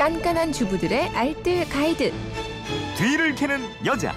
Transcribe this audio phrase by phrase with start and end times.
[0.00, 2.10] 깐깐한 주부들의 알뜰 가이드.
[2.96, 4.14] 뒤를 캐는 여자.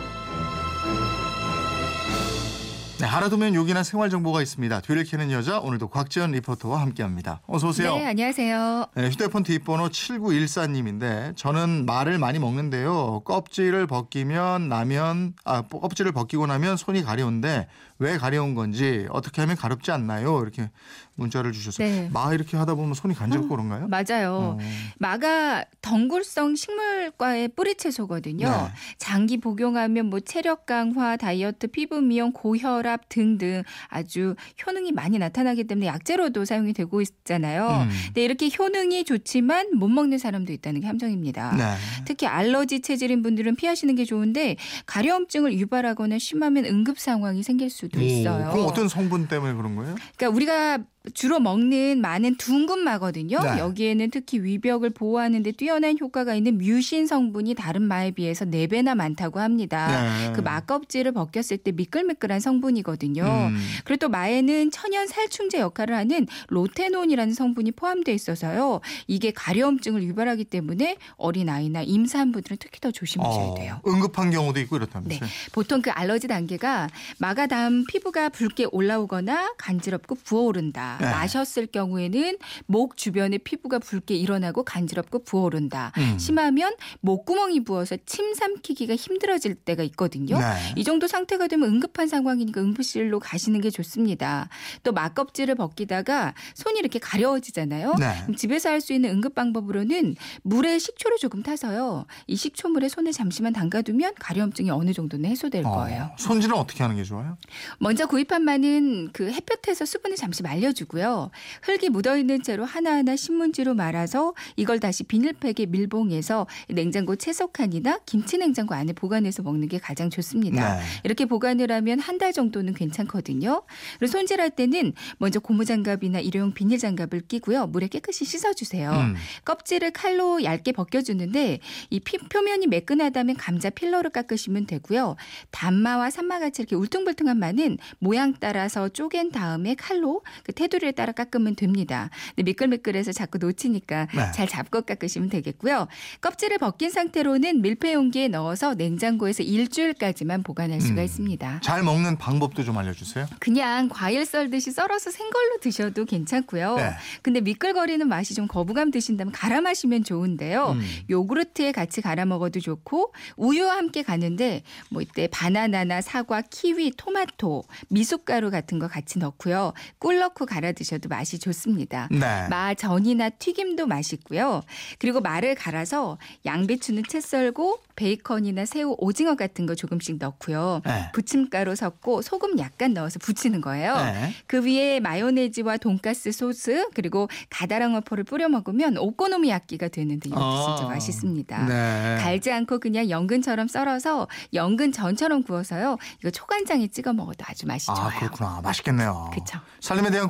[3.03, 4.79] 네, 알아두면 요긴한 생활 정보가 있습니다.
[4.79, 7.41] 뒤를 캐는 여자 오늘도 곽지연 리포터와 함께합니다.
[7.47, 7.97] 어서 오세요.
[7.97, 8.85] 네, 안녕하세요.
[8.95, 13.23] 네, 휴대폰 뒷번호 7914님인데 저는 말을 많이 먹는데요.
[13.25, 17.67] 껍질을 벗기면 나면 아 껍질을 벗기고 나면 손이 가려운데
[18.03, 20.41] 왜 가려운 건지 어떻게 하면 가렵지 않나요?
[20.41, 20.69] 이렇게
[21.15, 21.87] 문자를 주셨어요.
[21.87, 22.09] 네.
[22.11, 23.87] 마 이렇게 하다 보면 손이 간지럽고 그런가요?
[23.87, 24.57] 맞아요.
[24.59, 24.59] 어.
[24.97, 28.49] 마가 덩굴성 식물과의 뿌리 채소거든요.
[28.49, 28.71] 네.
[28.97, 34.35] 장기 복용하면 뭐 체력 강화, 다이어트, 피부 미용, 고혈압 등등 아주
[34.65, 37.85] 효능이 많이 나타나기 때문에 약재로도 사용이 되고 있잖아요.
[37.87, 37.89] 음.
[38.07, 41.55] 근데 이렇게 효능이 좋지만 못 먹는 사람도 있다는 게 함정입니다.
[41.55, 41.75] 네.
[42.05, 44.57] 특히 알러지 체질인 분들은 피하시는 게 좋은데
[44.87, 48.49] 가려움증을 유발하거나 심하면 응급 상황이 생길 수도 있어요.
[48.49, 49.95] 오, 그럼 어떤 성분 때문에 그런 거예요?
[50.17, 50.79] 그러니까 우리가
[51.13, 53.41] 주로 먹는 마는 둥근마거든요.
[53.41, 53.59] 네.
[53.59, 59.41] 여기에는 특히 위벽을 보호하는 데 뛰어난 효과가 있는 뮤신 성분이 다른 마에 비해서 4배나 많다고
[59.41, 59.87] 합니다.
[60.27, 60.31] 네.
[60.31, 63.23] 그마 껍질을 벗겼을 때 미끌미끌한 성분이거든요.
[63.25, 63.57] 음.
[63.83, 68.79] 그리고 또 마에는 천연 살충제 역할을 하는 로테논이라는 성분이 포함되어 있어서요.
[69.07, 73.81] 이게 가려움증을 유발하기 때문에 어린아이나 임산부들은 특히 더 조심하셔야 어, 돼요.
[73.85, 74.83] 응급한 경우도 있고 네.
[74.85, 75.29] 이렇다면서요.
[75.51, 80.92] 보통 그 알러지 단계가 마가 닿은 피부가 붉게 올라오거나 간지럽고 부어오른다.
[81.01, 81.09] 네.
[81.09, 85.91] 마셨을 경우에는 목 주변에 피부가 붉게 일어나고 간지럽고 부어오른다.
[85.97, 86.19] 음.
[86.19, 90.37] 심하면 목구멍이 부어서 침 삼키기가 힘들어질 때가 있거든요.
[90.39, 90.73] 네.
[90.75, 94.49] 이 정도 상태가 되면 응급한 상황이니까 응급실로 가시는 게 좋습니다.
[94.83, 97.95] 또 막껍질을 벗기다가 손이 이렇게 가려워지잖아요.
[97.99, 98.35] 네.
[98.37, 102.05] 집에서 할 수 있는 응급 방법으로는 물에 식초를 조금 타서요.
[102.27, 106.03] 이 식초물에 손을 잠시만 담가두면 가려움증이 어느 정도는 해소될 거예요.
[106.11, 107.37] 어, 손질은 어떻게 하는 게 좋아요?
[107.79, 111.29] 먼저 구입한 마는 그 햇볕에서 수분을 잠시 말려주고 요.
[111.63, 118.93] 흙이 묻어있는 채로 하나하나 신문지로 말아서 이걸 다시 비닐팩에 밀봉해서 냉장고 채소칸이나 김치 냉장고 안에
[118.93, 120.75] 보관해서 먹는 게 가장 좋습니다.
[120.77, 120.81] 네.
[121.03, 123.63] 이렇게 보관을 하면 한 달 정도는 괜찮거든요.
[123.97, 127.65] 그리고 손질할 때는 먼저 고무장갑이나 일회용 비닐장갑을 끼고요.
[127.67, 128.91] 물에 깨끗이 씻어주세요.
[128.91, 129.15] 음.
[129.43, 135.15] 껍질을 칼로 얇게 벗겨주는데 이 피- 표면이 매끈하다면 감자 필러로 깎으시면 되고요.
[135.51, 142.09] 단마와 산마같이 이렇게 울퉁불퉁한 마는 모양 따라서 쪼갠 다음에 칼로 그 테두리를 따라 깎으면 됩니다.
[142.29, 144.31] 근데 미끌미끌해서 자꾸 놓치니까 네.
[144.33, 145.87] 잘 잡고 깎으시면 되겠고요.
[146.21, 151.05] 껍질을 벗긴 상태로는 밀폐 용기에 넣어서 냉장고에서 일주일까지만 보관할 수가 음.
[151.05, 151.59] 있습니다.
[151.61, 153.27] 잘 먹는 방법도 좀 알려주세요.
[153.39, 156.75] 그냥 과일 썰듯이 썰어서 생걸로 드셔도 괜찮고요.
[156.75, 156.91] 네.
[157.21, 160.71] 근데 미끌거리는 맛이 좀 거부감 드신다면 갈아 마시면 좋은데요.
[160.71, 160.81] 음.
[161.09, 168.49] 요구르트에 같이 갈아 먹어도 좋고 우유와 함께 가는데 뭐 이때 바나나나 사과, 키위, 토마토, 미숫가루
[168.49, 169.73] 같은 거 같이 넣고요.
[169.99, 172.07] 꿀 넣고 갈아 드셔도 맛이 좋습니다.
[172.11, 172.47] 네.
[172.49, 174.61] 마 전이나 튀김도 맛있고요.
[174.99, 180.81] 그리고 마를 갈아서 양배추는 채 썰고 베이컨이나 새우, 오징어 같은 거 조금씩 넣고요.
[180.85, 181.09] 네.
[181.13, 183.95] 부침가루 섞고 소금 약간 넣어서 부치는 거예요.
[183.97, 184.33] 네.
[184.47, 190.75] 그 위에 마요네즈와 돈가스 소스 그리고 가다랑어 포를 뿌려 먹으면 오코노미야끼가 되는데 이것도 아.
[190.75, 191.65] 진짜 맛있습니다.
[191.65, 192.17] 네.
[192.21, 195.97] 갈지 않고 그냥 연근처럼 썰어서 연근 전처럼 구워서요.
[196.19, 198.19] 이거 초간장에 찍어 먹어도 아주 맛이 아 좋아요.
[198.19, 198.61] 그렇구나.
[198.63, 199.31] 맛있겠네요.
[199.33, 199.59] 그쵸.
[199.79, 200.29] 살림에 대한